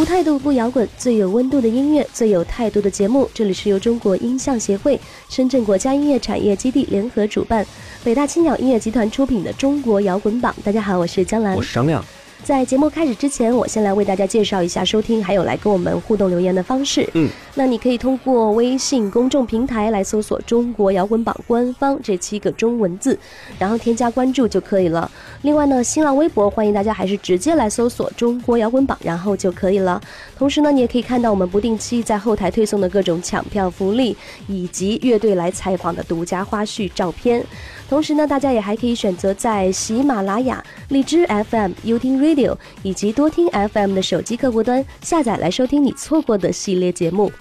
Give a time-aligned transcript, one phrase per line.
[0.00, 3.28] 无态度不摇滚，最有温度的音乐，最有态度的节目。
[3.34, 7.66] 这里是由中国音像协会、深圳国家音乐产业基地联合主办，
[8.02, 10.54] 北大青鸟音乐集团出品的《中国摇滚榜》。
[10.64, 11.62] 大家好，我是江兰我。
[11.62, 12.02] 是张亮。
[12.42, 17.08] 在节目开始之前，我先来为大家介绍一下收听还有来跟我们互动留言的方式。
[17.14, 23.16] 嗯，那你可以通过微信公众平台来搜索“中国摇滚榜官方”这七个中文字，
[23.58, 25.08] 然后添加关注就可以了。
[25.42, 30.00] 另外呢，新浪微博欢迎大家还是直接来搜索“中国摇滚榜”，然后就可以了。
[30.36, 34.16] 同时呢，你也可以看到我们不定期在后台推送的各种抢票福利，
[34.48, 37.44] 以及乐队来采访的独家花絮照片。
[37.90, 47.32] 同时呢，大家也还可以选择在喜马拉雅、荔枝 FM、优听 Radio 以及多听 FM 的手机客户端下载来收听你错过的系列节目。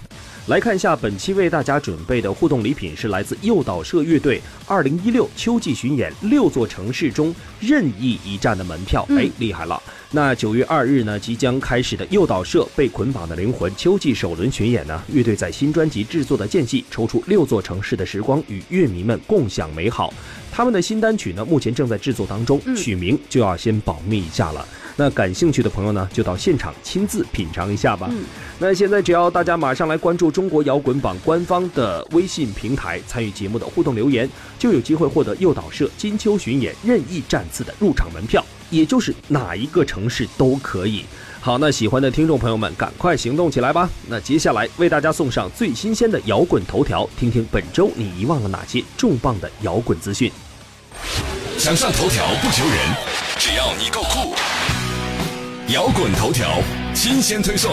[0.50, 9.06] 来看一下本期为大家准备的互动礼品，是来自诱导社乐队二零一六秋季巡演六座城市中任意一站的门票。
[9.10, 9.80] 哎，厉害了！
[10.10, 20.12] 那九月二日呢，即将开始的诱导社被捆绑的灵魂秋季首轮巡演呢，乐队在新专辑制作的间隙抽出六座城市的时光，与乐迷们共享美好。
[20.52, 24.68] 他们的新单曲呢，目前正在制作当中，曲名就要先保密一下了。
[25.00, 28.12] 那感兴趣的朋友呢，就到现场亲自品尝一下吧。
[28.58, 34.30] 那现在只要大家马上来关注中国摇滚榜官方的微信平台，参与节目的互动留言，
[34.60, 41.06] 就有机会获得诱导社金秋巡演任意站次的入场门票，也就是哪一个城市都可以。
[41.40, 43.90] 好，那喜欢的听众朋友们，赶快行动起来吧！
[44.10, 50.30] 那接下来为大家送上最新鲜的摇滚头条，听听本周你遗忘了哪些重磅的摇滚资讯。
[51.58, 52.78] 想上头条不求人，
[53.38, 54.36] 只要你够酷。
[55.72, 56.48] 摇滚头条
[56.96, 57.70] 新鲜推送。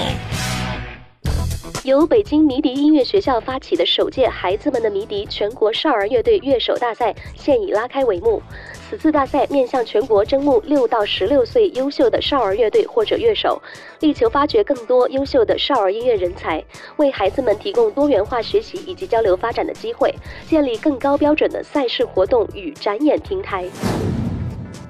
[1.83, 8.43] 由北京迷笛音乐学校发起的首届孩子们的迷笛全国少儿乐队乐手大赛现已拉开帷幕。
[8.91, 13.63] 此次大赛面向全国征募六到十六岁优秀的少儿乐队或者乐手，
[14.01, 16.63] 力求发掘更多优秀的少儿音乐人才，
[16.99, 20.15] 为孩子们提供多元化学习以及交流发展的机会，
[20.47, 23.65] 建立更高标准的赛事活动与展演平台。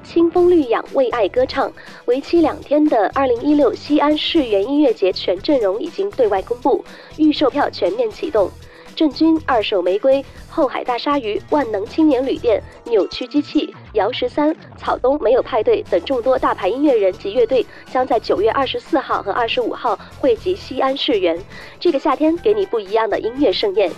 [0.06, 1.70] 清风绿养为爱歌唱，
[2.04, 6.84] 为期两天的2016西安世园音乐节全阵容已经对外公布，
[7.16, 8.48] 预售票全面启动。
[8.94, 21.38] 郑钧、二手玫瑰、后海大鲨鱼、万能青年旅店、扭曲机器、姚十三、草东没有派对等众多大牌音乐人及乐队将在九月二十四号和二十五号汇集西安世园。
[21.78, 23.90] 这个夏天给你不一样的音乐盛宴。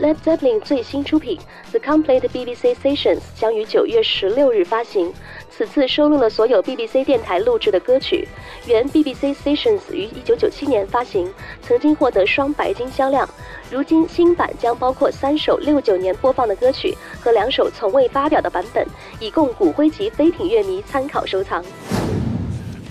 [0.00, 1.38] Led Zeppelin 最新出品
[1.70, 5.12] 《The Complete BBC Sessions》将于九月十六日发行。
[5.48, 8.26] 此次收录了所有 BBC 电台录制的歌曲。
[8.66, 11.32] 原 BBC Sessions 于一九九七年发行，
[11.62, 13.28] 曾经获得双白金销量。
[13.70, 18.84] 如今新版将包括三首六九年播放的歌曲和两首从未发表的版本，
[19.20, 21.64] 以供骨灰级飞艇乐迷参考收藏。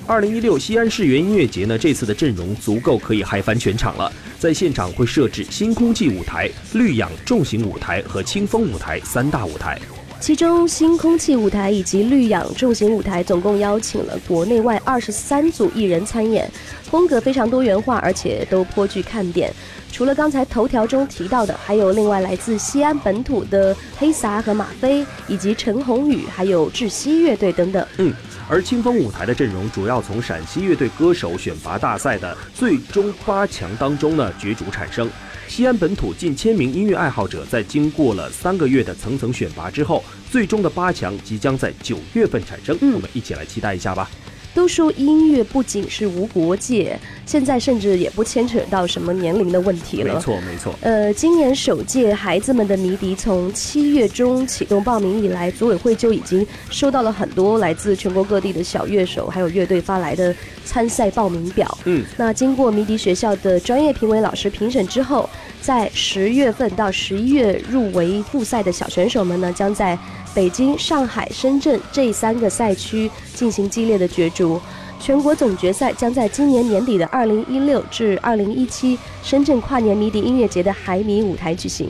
[0.05, 4.11] 二零一六西安世园音乐节呢，这次的阵容足够可以嗨翻全场了。
[4.37, 9.79] 在现场会设置新空气舞台、绿氧重型舞台和清风舞台三大舞台。
[10.19, 16.49] 其中，新空气舞台以及绿氧重型舞台总共邀请了国内外二十三组艺人参演，
[16.83, 19.53] 风格非常多元化，而且都颇具看点。
[19.89, 27.85] 除了刚才头条中提到的，还有另外来自西安本土的黑撒和马飞，以及陈鸿宇，还有窒息乐队等等。
[27.97, 28.11] 嗯，
[28.49, 35.09] 而清风舞台的阵容主要从陕西乐队歌手选拔大赛的最终八强当中呢角逐产生。
[35.47, 42.77] 西安本土近千名音乐爱好者在经过了三个月的层层选拔之后，最终的八强即将在九月份产生。
[42.81, 44.09] 嗯我们一起来期待一下吧。
[44.53, 50.13] 都说音乐不仅是无国界，现在甚至也不牵扯到什么年龄的问题了。
[50.13, 50.73] 没错，没错。
[50.81, 61.77] 呃，今年首届孩子们的迷笛从七月中启动报名以来，组委会就已经收到了很多来自全国各地的小乐手还有乐队发来的参赛报名表。
[61.85, 65.27] 嗯，那经过迷笛学校的专业评委老师评审之后，
[65.63, 69.97] 在十月份到十一月入围复赛的小选手们呢，将在
[70.35, 74.59] 北京、上海、深圳这三个赛区进行激烈的角逐。
[74.99, 81.89] 全国总决赛将在今年年底的二零一六至二零一七深圳跨年迷笛音乐节的海米舞台举行。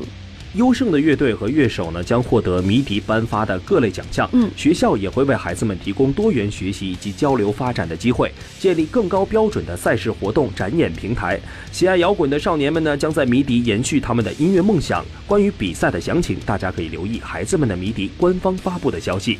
[0.53, 4.29] 优胜的乐队和乐手呢将获得迷笛颁发的各类奖项。
[4.33, 11.39] 嗯，学校也会为孩子们提供多元学习以及交流发展的机会，建立更高标准的赛事活动展演平台。
[11.71, 15.03] 喜爱摇滚的少年们呢将在迷笛延续他们的音乐梦想。
[15.25, 19.37] 关于比赛的详情，大家可以留意孩子们的迷笛官方发布的消息。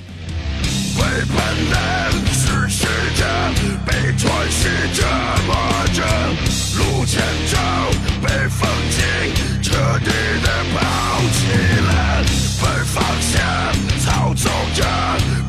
[1.04, 1.76] 背叛人
[2.32, 3.26] 是世界，
[3.86, 5.04] 被传世这
[5.46, 5.52] 么
[5.94, 6.00] 着，
[6.78, 7.22] 路前
[7.52, 7.58] 走，
[8.22, 9.02] 被风景
[9.62, 10.08] 彻底
[10.42, 10.80] 的抛
[11.34, 11.38] 弃
[11.82, 11.92] 了，
[12.62, 13.34] 被方向
[14.00, 14.80] 操纵着，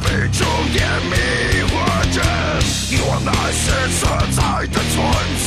[0.03, 1.15] 被终点迷
[1.71, 1.73] 惑
[2.12, 2.21] 着，
[2.99, 3.62] 我乃是
[4.01, 4.03] 存
[4.33, 4.97] 在的存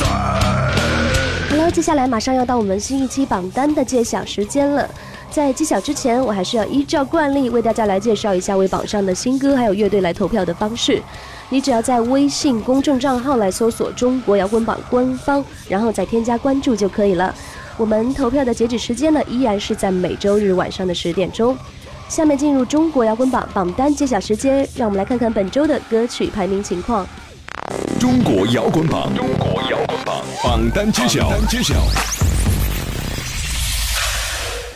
[1.50, 4.88] 好了，接下来马上要到我们新一期榜单的揭晓时间了。
[5.30, 11.00] 在揭晓之前，我还是要依照惯例为大家来介绍一下为榜上的新歌还有乐队来投票的方式。
[11.50, 17.34] 你只要在微信公众账号来搜索“中国摇滚榜”官方，然后再添加关注就可以了。
[17.76, 21.56] 我们投票的截止时间呢，依然是在每周日晚上的十点钟。
[22.08, 27.06] 下面进入中国摇滚榜榜单揭晓时间，让我们来看看本周的歌曲排名情况。
[28.00, 31.74] 中国摇滚榜，中国摇滚榜榜单揭晓，单揭晓。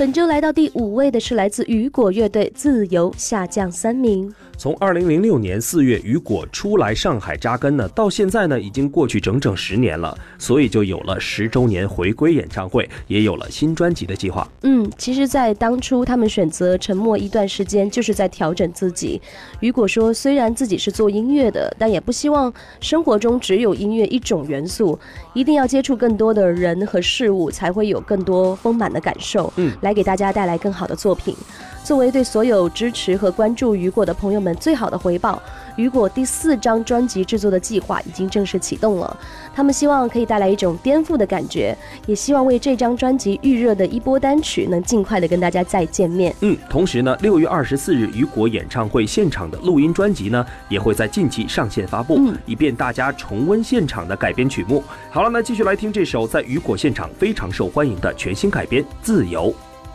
[0.02, 4.34] 本周来到第五位的是来自雨果乐队《自由》，下降三名。
[4.58, 14.46] 从二零零六年四月雨果初来上海扎根呢，到现在呢已经过去整整十年了，所以就有了十周年回归演唱会，也有了新专辑的计划。
[14.62, 19.20] 嗯，其实，在当初他们选择沉默一段时间，就是在调整自己。
[19.60, 24.98] 雨果说，虽然自己是做音乐的，但也不希望生活中只有音乐一种元素，
[25.32, 31.36] 一定要接触更多的人和事物，才会有更多丰满的感受，嗯，来给大家带来更好的作品。
[31.84, 35.42] 作为对所有支持和关注雨果的朋友们最好的回报，
[35.74, 39.16] 雨果第四张专辑制作的计划已经正式启动了。
[39.52, 46.32] 他们希望可以带来一种颠覆的感觉，也希望为这张专辑预热的一波单曲能尽快的跟大家再见面。
[46.42, 54.84] 嗯，同时呢，六月二十四日雨果演唱会现场的录音专辑呢，也会在近期上线发布，嗯以便大家重温现场的改编曲目。
[55.10, 59.50] 好了，那继续来听这首在雨果现场非常受欢迎的全新改编《自由》。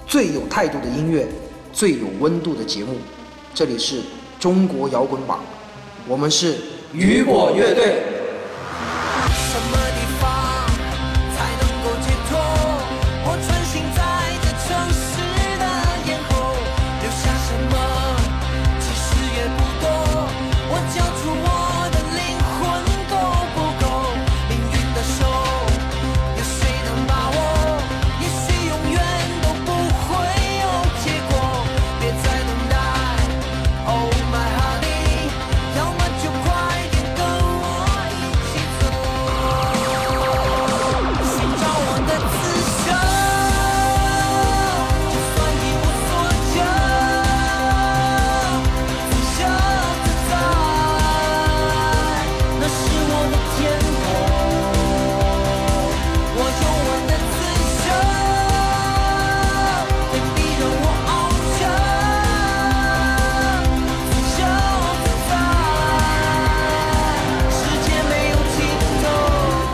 [0.07, 1.27] 最有态度的音乐，
[1.73, 2.95] 最有温度的节目，
[3.53, 3.99] 这里是
[4.39, 5.43] 中国摇滚榜，
[6.07, 6.55] 我们是
[6.93, 8.16] 雨果乐队。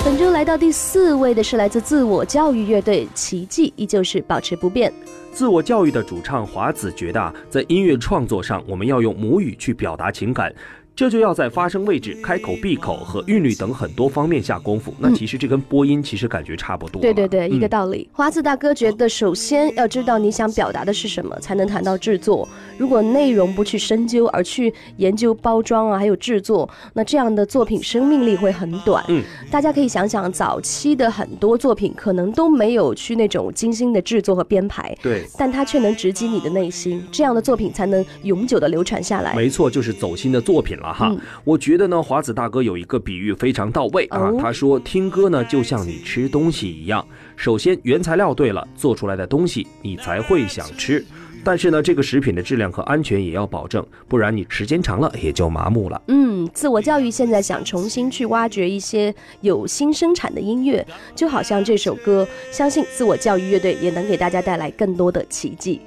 [0.06, 4.92] 本周来到第四位的是来自自我教育乐队奇迹，依旧是保持不变。
[5.32, 10.54] 自我教育的主唱华子觉得，在音乐创作上，我们要用母语去表达情感。
[10.96, 14.94] 这就要在发声位置、开口闭口和韵律等很多方面下功夫。
[15.00, 17.02] 那其实这跟播音其实感觉差不多。
[17.02, 18.08] 对对对，一个嗯道理。
[18.14, 22.48] 华子大哥觉得，首先要知道你想表达的是什么，才能谈到制作。
[22.78, 29.04] 如果内容不去深究，而去研究包装啊，还有制作，那这样的作品生命力会很短。
[29.08, 35.24] 嗯，大家可以想想，早期的很多作品可能都没有去那种精心的制作和编排，对。
[35.38, 39.34] 但它却能直击你的内心，这样的作品才能永久的流传下来。
[39.36, 41.08] 没错，就是走心的作品了哈。
[41.10, 44.20] 嗯我觉得呢，华子大哥有一个比喻非常到位啊。
[44.20, 47.04] 哦他说，听歌呢就像你吃东西一样，
[47.36, 51.04] 首先原材料对了，做出来的东西你才会想吃。
[51.46, 56.02] 但是呢，这个食品的质量和安全也要保证，不然你时间长了也就麻木了。
[56.08, 65.82] 嗯，自我教育现在想重新去挖掘一些有新生产的音乐，就好像这首歌，相信自我教育乐队也能给大家带来更多的奇迹。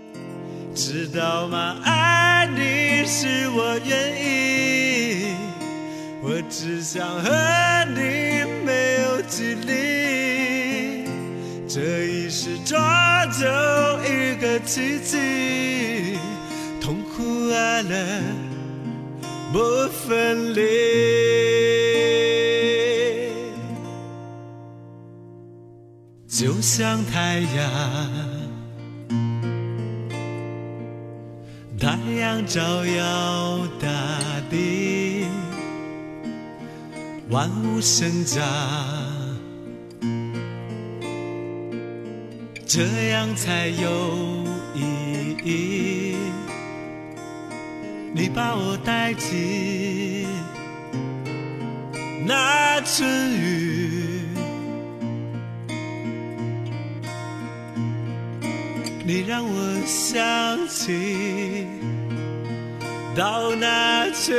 [0.76, 1.80] 知道吗？
[1.84, 5.34] 爱你是我愿意，
[6.22, 7.30] 我只想和
[7.94, 11.08] 你没有距离，
[11.66, 13.46] 这一世抓住
[14.04, 16.18] 一个奇迹，
[16.78, 17.96] 痛苦爱乐
[19.54, 19.58] 不
[20.06, 20.60] 分离。
[26.28, 27.70] 就像太阳，
[32.26, 33.88] 阳照耀大
[34.50, 35.28] 地，
[37.30, 38.42] 万物生长，
[42.66, 46.16] 这样才有意义。
[48.12, 50.26] 你把我带进
[52.26, 54.22] 那春雨，
[59.04, 61.68] 你让我想起
[63.16, 64.34] 到哪去。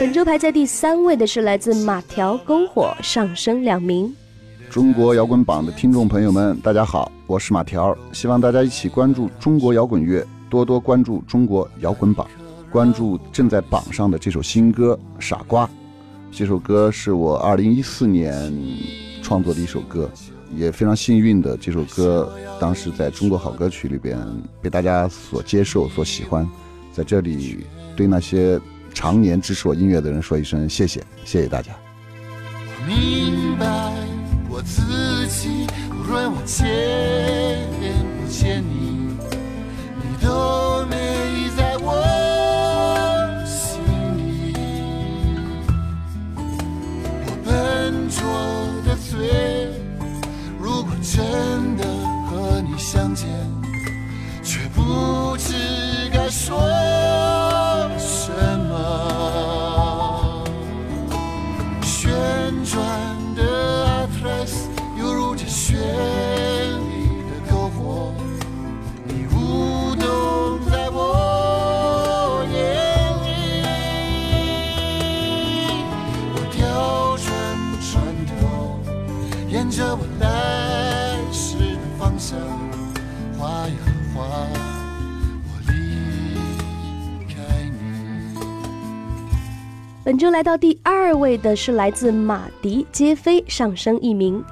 [0.00, 4.12] 本周排在第三位的是来自马条篝火上升两名。
[4.68, 12.26] 中国摇滚榜的听众朋友们，大家好，我是马条，希望大家一起关注中国摇滚乐，多多关注中国摇滚榜，
[12.72, 15.64] 关注正在榜上的这首新歌《傻瓜》。
[16.32, 18.52] 这首歌是我二零一四年
[19.22, 20.10] 创作的一首歌，
[20.54, 24.18] 也非常幸运的，这首歌当时在中国好歌曲里边
[24.60, 26.48] 被大家所接受、所喜欢。
[26.92, 28.60] 在这里，对那些
[28.92, 31.72] 常年支持我音乐的人说一声谢谢，谢谢大家。
[32.86, 33.92] 明白
[34.48, 36.64] 我自己，无论我欠
[38.22, 39.16] 不欠你，
[39.98, 40.63] 你都
[52.94, 53.28] 相见，
[54.44, 55.83] 却不知
[90.04, 94.44] 本周来到第二位的是来自马迪杰菲上升一名。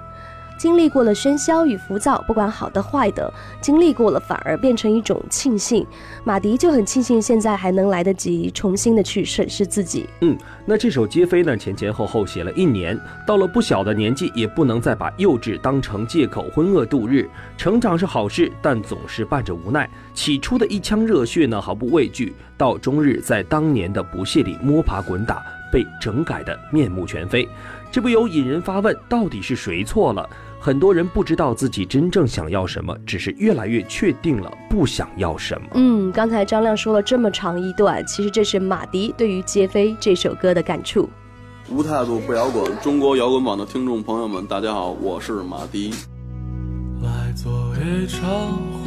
[0.63, 3.29] 经历过了喧嚣与浮躁，不管好的坏的，
[3.61, 5.85] 经历过了反而变成一种庆幸。
[6.23, 10.09] 马迪就很庆幸现在还能来得及重新的去审视自己。
[10.21, 17.29] 嗯，那这首《皆非》呢，前前后后写了一年，到了不小的年纪，也不能再把幼稚当成借口浑噩度日。
[17.57, 19.91] 成长是好事，但总是伴着无奈。
[20.15, 25.43] 起初的一腔热血呢，毫不畏惧，到终日在当年的不屑里摸爬滚打，
[25.73, 27.49] 被整改的面目全非。
[27.91, 30.27] 这不由引人发问：到底是谁错了？
[30.65, 35.67] 很多人不知道自己真正想要什么，只是越来越确定了不想要什么。
[35.75, 41.11] 嗯，刚才张亮说了这么长一段，其实这是马迪对于《皆非》这首歌的感触。
[41.69, 45.93] 无态度不摇滚，中国摇滚榜的听众朋友们，大家好，我是马迪。
[47.03, 48.23] 来做一场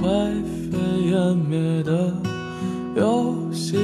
[0.02, 0.08] 灰
[0.72, 0.78] 飞
[1.12, 2.14] 烟灭的
[2.96, 3.78] 游戏，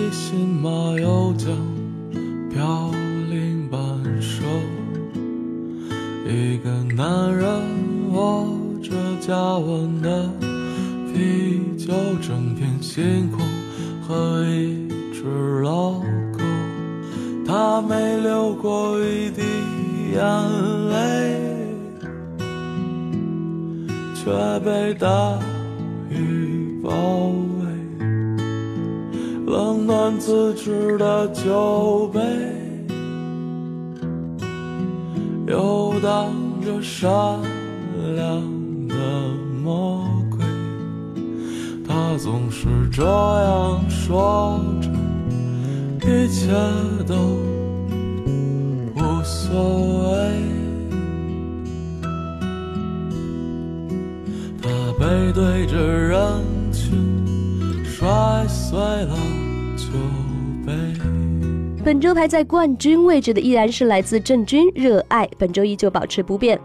[47.04, 47.16] 都
[48.96, 50.32] 无所谓。
[54.62, 59.16] 他背对着人群，摔碎了
[59.76, 59.86] 酒
[60.66, 60.72] 杯。
[61.84, 66.60] 本周排在冠军位置的依然是来自郑钧，《热爱》，本周依旧保持不变。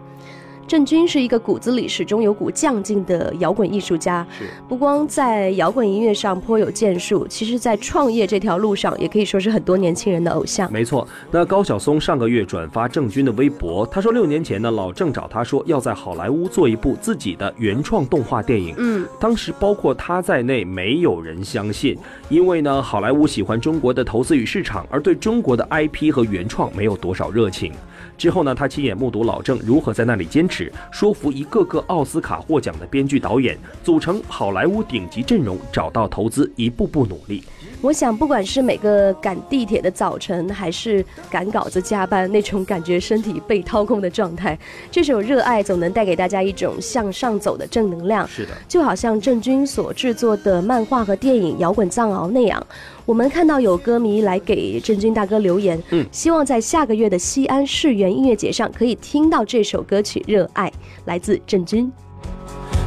[0.67, 10.69] 郑钧是一个骨子里始终有股犟劲的摇滚艺术家，是不光在摇滚音乐上颇有建树，其实在创业这条路上也可以说是很多年轻人的偶像。
[10.69, 18.75] 没错，那高晓松上个月转发郑钧的微博，他说六年前呢，老郑找他说要在好莱坞做一部自己的原创动画电影。
[18.77, 21.97] 嗯，当时包括他在内，没有人相信，
[22.27, 27.71] 因为呢，好莱坞喜欢中国的投资与市场，而对中国的 IP 和原创没有多少热情。
[28.17, 30.56] 之后呢，他亲眼目睹老郑如何在那里坚持，
[30.91, 37.43] 说服一个个奥斯卡获奖的编剧导演，组成好莱坞顶级阵容，找到投资，一步步努力。
[37.81, 44.57] 我想，不管是每个赶地铁的早晨，还是赶稿子加班，那种感觉身体被掏空的状态，
[44.91, 48.27] 这首《热爱》总能带给大家一种向上走的正能量。
[48.27, 52.65] 是的，就好像郑钧所制作的漫画和电影《摇滚藏獒》那样，
[53.05, 60.67] 我们看到有歌迷来给郑钧大哥留言，嗯，希望在下个月的西安世园音乐节上可以听到这首歌曲《热爱》，
[61.05, 61.91] 来自郑钧。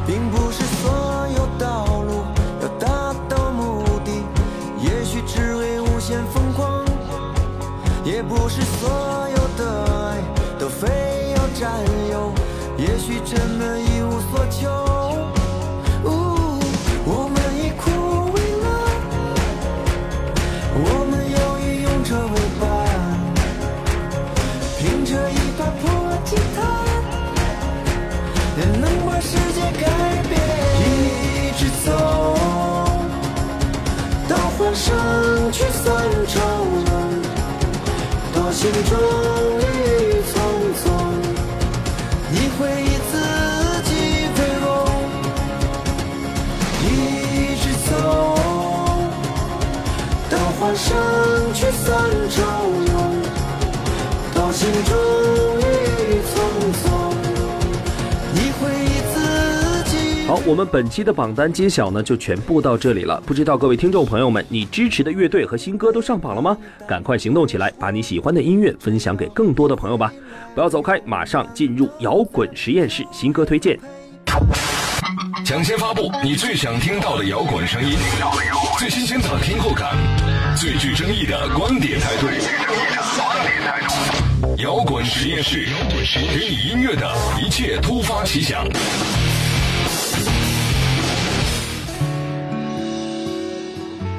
[0.07, 0.91] 并不是所
[1.37, 1.85] 有道
[11.61, 11.69] 战
[12.11, 12.33] 友，
[12.79, 14.71] 也许真的一无所求。
[16.05, 16.09] 呜
[17.05, 17.83] 我们以苦
[18.33, 18.65] 为乐，
[20.73, 22.65] 我们要与勇者为伴，
[24.79, 25.83] 凭着一把破
[26.25, 26.59] 吉他，
[28.57, 29.85] 也能把世界改
[30.31, 30.33] 变。
[30.81, 31.87] 一直走
[34.31, 34.89] 到风声
[35.53, 35.85] 聚散
[36.27, 36.41] 处，
[38.33, 39.10] 多心酸。
[51.81, 51.97] 去散
[52.29, 52.45] 场
[52.85, 52.93] 了，
[54.35, 54.95] 到心终
[55.59, 55.63] 于
[56.21, 56.37] 匆
[56.85, 56.91] 匆。
[60.27, 63.21] 好，我们本期的榜单揭晓呢，就全部到这里了。
[63.27, 66.57] 不知道各位听众朋友们，你支持的乐队和新歌都上榜了吗？
[66.87, 70.13] 赶快行动起来，把你喜欢的音乐分享给更多的朋友吧！
[70.55, 73.77] 不要走开，马上进入摇滚实验室新歌推荐。
[75.45, 77.97] 抢先发布你最想听到的摇滚声音，
[78.79, 79.97] 最新鲜的听后感，
[80.61, 82.27] 最具争议的观点态度。
[84.63, 85.67] 摇滚实验室，
[86.35, 87.11] 给你音乐的
[87.43, 88.63] 一切突发奇想。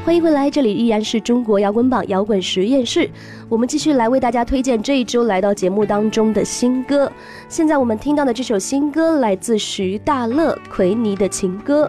[0.03, 3.07] 欢迎回来，这里依然是中国摇滚榜摇滚实验室。
[3.48, 7.11] 我们继续来为大家推荐这一周来到节目当中的新歌。
[7.50, 11.85] 现在我们听到的这首新歌来自徐大乐《奎尼的情歌》。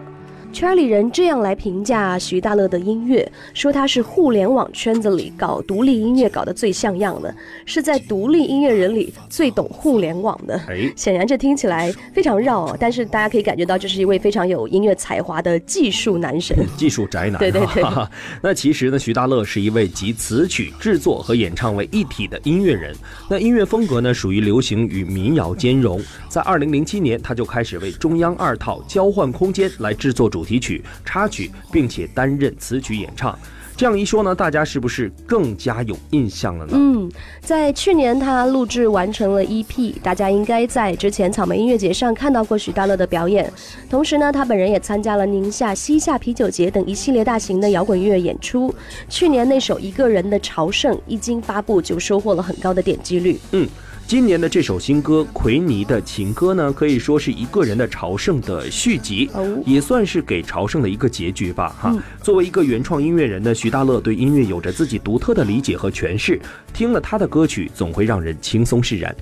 [0.53, 7.33] 圈里人这样来评价徐大乐的音乐，说他是互联网圈子里搞独立音乐搞得最像样的，
[7.65, 10.55] 是在独立音乐人里最懂互联网的。
[10.69, 17.39] 哎，显然这听起来非常绕哦，但是大家可以感觉到这是一位非常有音乐才华的技术男神， 技术宅男。
[17.39, 17.83] 对对对。
[18.39, 22.95] 那其实呢，徐大乐是一位集词曲制作和演唱为一体的音乐人。
[23.27, 25.99] 那音乐风格呢，属于流行与民谣兼容。
[26.29, 33.37] 在二零零七年，他就开始为中央二套《交换空间》来制作主题曲、插曲，并且担任词曲演唱。
[33.75, 36.73] 这样一说呢，大家是不是更加有印象了呢？
[36.75, 43.51] 嗯，在去年他录制完成了 EP，大家应该在之前草莓音乐节上看到过许大乐的表演。
[43.89, 48.73] 同时呢，他本人也参加了宁夏西夏啤酒节等一系列大型的摇滚乐演出。
[49.09, 53.39] 去年那首《一个人的朝圣》一经发布，就收获了很高的点击率。
[53.53, 53.67] 嗯。
[54.05, 59.29] 今年的这首新歌《奎尼的情歌》呢，可以说是一个人的朝圣的续集，
[59.65, 61.75] 也算是给朝圣的一个结局吧。
[61.81, 66.39] 哈，作为一个原创音乐人呢，徐大乐对音乐有着自己独特的理解和诠释。
[66.73, 69.15] 听了他的歌曲，总会让人轻松释然。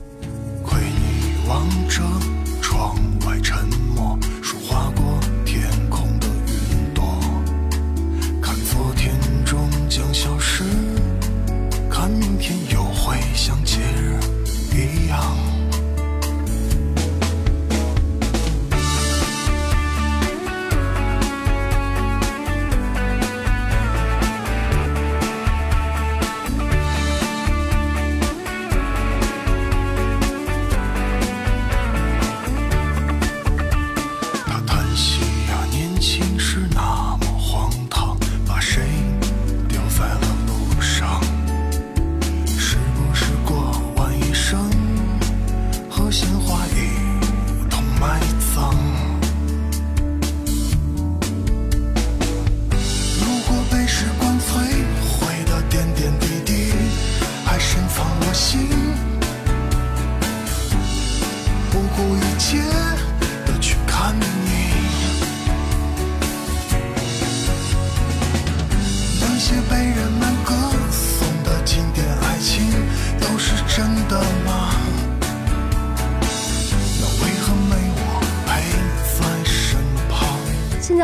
[0.63, 2.01] 亏你望着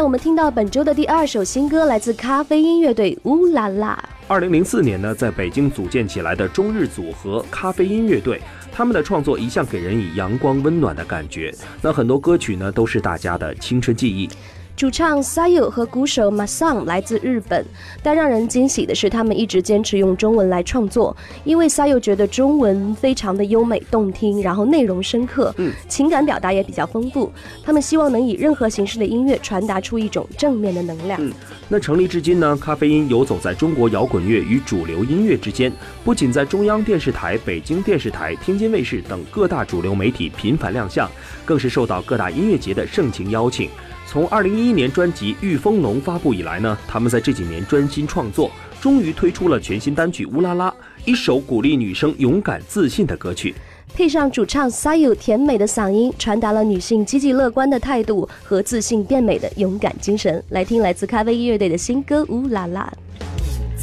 [0.08, 3.94] 我们听到本周的第二首新歌，来自咖啡音乐队《乌拉拉》。
[4.30, 8.42] 二零零四年呢，在北京组建起来的中日组合咖啡音乐队，
[8.72, 11.54] 他们的创作一向给人以阳光温暖的感觉。
[11.82, 14.30] 那很多歌曲呢，都是大家的青春记忆。
[14.78, 17.66] 主唱 Sayu 和鼓手 Masang 来自日本，
[18.04, 27.34] 但让人惊喜的是，他们一直坚持用中文来创作，因为 Sayu 觉得中文非常的优美动听，然后内容深刻，嗯，情感表达也比较丰富。
[27.64, 31.20] 他们希望能以任何形式的音乐传达出一种正面的能量。
[31.20, 31.34] 嗯，
[31.68, 41.10] 那成立至今呢，咖啡因游走在中国摇滚乐与主流音乐之间，不仅在中央电视台、北京电视台、天津卫视等各大主流媒体频繁亮相，
[41.44, 43.72] 更是受到各大音乐节的盛情邀请。
[44.18, 48.50] 从二零一一年专辑《御风龙》发布以来呢，他们在这几年专心创作，
[48.82, 50.72] 终于推出了全新单曲《乌拉拉》，
[51.06, 53.54] 一首鼓励女生勇敢自信的歌曲。
[53.94, 60.44] 配上主唱 Sayu 甜美的嗓音，传达了女性积极乐观的态度和自信变美的勇敢精神。
[60.50, 62.92] 来听来自咖啡音乐队的新歌《乌拉拉》。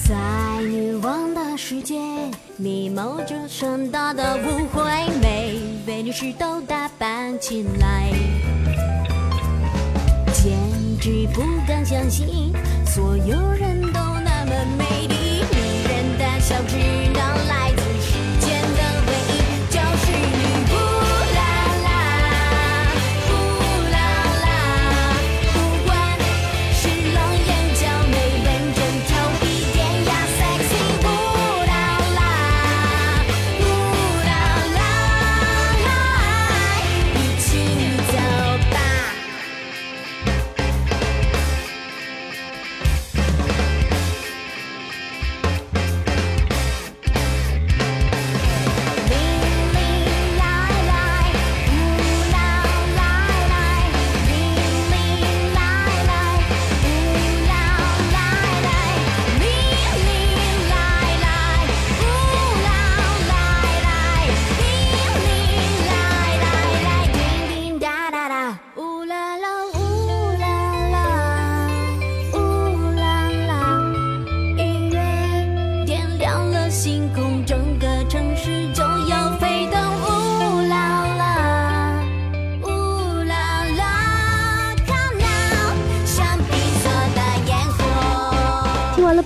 [0.08, 1.94] 在女王的世界，
[2.56, 4.82] 密谋着盛大的舞会，
[5.22, 8.10] 每位女士都打扮起来。
[11.04, 12.50] 直不敢相信，
[12.86, 14.00] 所有人都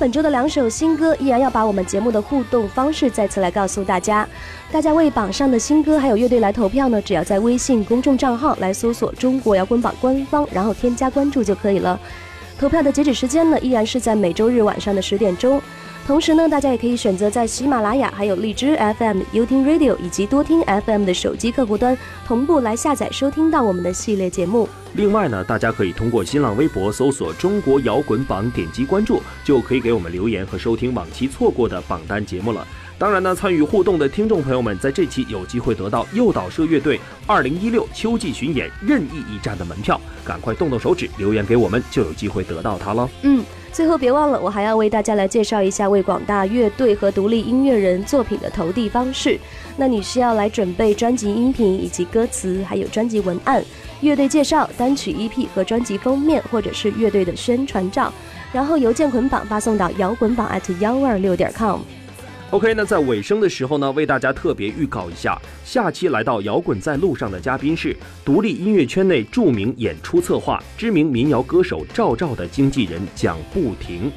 [0.09, 4.27] 本周的两首新歌，依然要把我们节目的互动方式再次来告诉大家。
[4.73, 12.01] 大家为榜上的新歌还有乐队来投票呢，只要在微信公众账号来搜索“中国摇滚榜”官方，然后添加关注就可以了。
[12.59, 15.61] 投票的截止时间呢，依然是在每周日晚上的十点钟。
[16.09, 21.95] 同时呢，大家也可以选择在喜马拉雅、还有荔枝 FM、优听 Radio 以及多听 FM 的手机客户端
[22.27, 24.67] 同步来下载收听到我们的系列节目。
[24.95, 32.67] 另外呢，大家可以通过新浪微博搜索“中国摇滚榜”，点击关注，就可以给我们留言和收听往期错过的榜单节目了。
[32.99, 43.09] 当然呢，参与互动的听众朋友们，在这期有机会得到诱导社乐队2016秋季巡演任意一站的门票，赶快动动手指留言给我们，就有机会得到它了。
[43.23, 49.39] 嗯，最后别忘了，我还要为大家来介绍一下为广大乐队和独立音乐人作品的投递方式。
[49.77, 53.65] 那你需要来准备专辑音频以及歌词，还有专辑文案、
[54.01, 58.13] 乐队介绍、单曲 EP 和专辑封面，或者是乐队的宣传照，
[58.53, 61.79] 然后邮件捆绑发送到摇滚榜 at 幺二六点 com。
[62.51, 74.11] OK，那在尾声的时候呢，为大家特别预告一下，下期来到摇滚在路上的嘉宾是独立音乐圈内著名演出策划、知名民谣歌手赵照的经纪人蒋不停。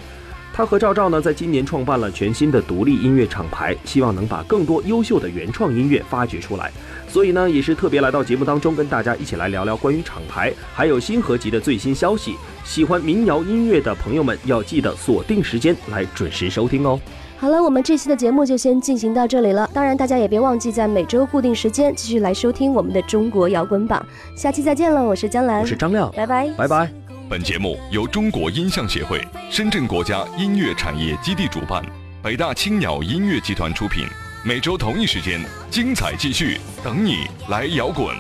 [0.54, 6.72] 他和赵照呢，在今年创办了全新的独立音乐厂牌，希望能把更多优秀的原创音乐发掘出来。
[7.10, 12.36] 所以呢，也是特别来到节目当中，跟大家一起来聊聊关于厂牌还有新合集的最新消息。
[12.64, 16.98] 喜欢民谣音乐的朋友们，要记得锁定时间来准时收听哦。
[17.42, 19.68] 好了，我们这期的节目就先进行到这里了。
[19.74, 24.06] 当然，大家也别忘记在每周固定时间继续来收听我们的中国摇滚榜。
[24.38, 26.92] 下期再见了，我是江兰，我是张亮，拜拜，拜拜。
[27.28, 31.84] 本节目由中国音像协会、深圳国家音乐产业基地主办，
[32.22, 34.06] 北大青鸟音乐集团出品。
[34.46, 38.16] 每周同一时间，精彩继续，等你来摇滚。